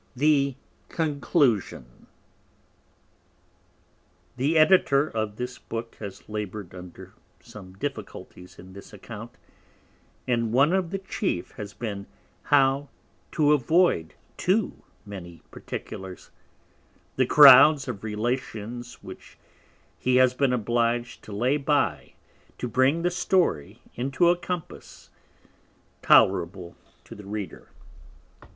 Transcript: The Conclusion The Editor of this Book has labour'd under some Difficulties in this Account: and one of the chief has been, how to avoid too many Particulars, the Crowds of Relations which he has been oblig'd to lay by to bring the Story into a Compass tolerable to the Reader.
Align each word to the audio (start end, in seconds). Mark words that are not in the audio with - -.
The 0.15 0.55
Conclusion 0.89 2.07
The 4.35 4.57
Editor 4.57 5.07
of 5.07 5.35
this 5.35 5.59
Book 5.59 5.93
has 5.99 6.27
labour'd 6.27 6.73
under 6.73 7.13
some 7.39 7.73
Difficulties 7.73 8.57
in 8.57 8.73
this 8.73 8.93
Account: 8.93 9.37
and 10.27 10.51
one 10.53 10.73
of 10.73 10.89
the 10.89 10.97
chief 10.97 11.51
has 11.51 11.75
been, 11.75 12.07
how 12.45 12.89
to 13.33 13.53
avoid 13.53 14.15
too 14.37 14.81
many 15.05 15.43
Particulars, 15.51 16.31
the 17.15 17.27
Crowds 17.27 17.87
of 17.87 18.03
Relations 18.03 19.03
which 19.03 19.37
he 19.99 20.15
has 20.15 20.33
been 20.33 20.49
oblig'd 20.51 21.21
to 21.25 21.31
lay 21.31 21.57
by 21.57 22.13
to 22.57 22.67
bring 22.67 23.03
the 23.03 23.11
Story 23.11 23.83
into 23.93 24.29
a 24.29 24.35
Compass 24.35 25.11
tolerable 26.01 26.75
to 27.03 27.13
the 27.13 27.27
Reader. 27.27 27.69